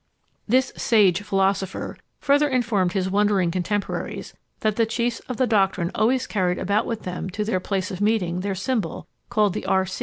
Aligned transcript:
This 0.47 0.71
"sage 0.75 1.21
philosopher" 1.21 1.95
further 2.19 2.49
informed 2.49 2.93
his 2.93 3.07
wondering 3.07 3.51
contemporaries 3.51 4.33
that 4.61 4.75
the 4.75 4.87
chiefs 4.87 5.19
of 5.29 5.37
the 5.37 5.45
doctrine 5.45 5.91
always 5.93 6.25
carried 6.25 6.57
about 6.57 6.87
with 6.87 7.03
them 7.03 7.29
to 7.29 7.45
their 7.45 7.59
place 7.59 7.91
of 7.91 8.01
meeting 8.01 8.39
their 8.39 8.55
symbol, 8.55 9.05
called 9.29 9.53
the 9.53 9.67
R. 9.67 9.85